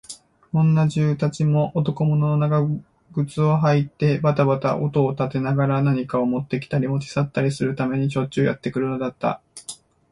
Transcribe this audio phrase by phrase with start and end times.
[0.51, 2.67] 女中たちも、男物の長
[3.13, 9.41] 靴をはいてばたばた音を立てながら、何かをもってきたり、もち去ったりするためにしょっちゅうやってくるのだった。